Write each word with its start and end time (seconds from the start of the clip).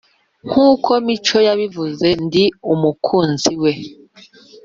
nkuko 0.47 0.91
mico 1.07 1.37
yabivuze 1.47 2.07
ndi 2.25 2.45
umukunzi 2.73 3.53
we." 3.61 3.73